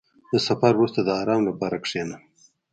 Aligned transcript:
•د 0.31 0.33
سفر 0.47 0.71
وروسته، 0.75 0.99
د 1.03 1.09
آرام 1.21 1.41
لپاره 1.49 1.77
کښېنه. 1.83 2.17